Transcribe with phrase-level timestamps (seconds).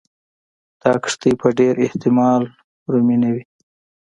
[0.81, 2.43] دا کښتۍ په ډېر احتمال
[2.91, 3.43] رومي نه وې.